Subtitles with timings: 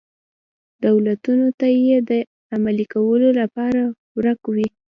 [0.85, 2.11] دولتونو ته یې د
[2.55, 3.81] عملي کولو لپاره
[4.15, 4.67] ورک وي.